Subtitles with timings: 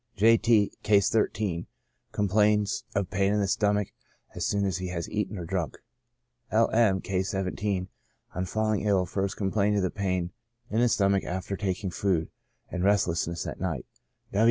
[0.15, 0.35] J.
[0.39, 1.67] T—, (Case 13,)
[2.11, 3.89] complains of pain in the stomach
[4.33, 5.77] as soon as he has eaten or drunk.
[6.49, 7.87] L, M—, (Case 17,)
[8.33, 10.31] on falling ill, first complained of pain
[10.71, 12.31] in the stomach after taking food,
[12.71, 13.85] and restlessness at night.